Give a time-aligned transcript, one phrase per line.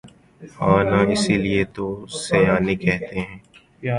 [0.55, 1.85] ہاں نا اسی لئے تو
[2.23, 3.37] سیانے کہتے ہیں